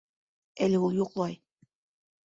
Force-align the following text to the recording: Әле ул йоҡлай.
Әле 0.67 0.81
ул 0.87 0.97
йоҡлай. 1.03 1.39